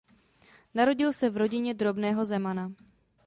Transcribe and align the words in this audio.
Narodil 0.73 1.13
se 1.13 1.29
v 1.29 1.37
rodině 1.37 1.73
drobného 1.73 2.25
zemana. 2.25 2.73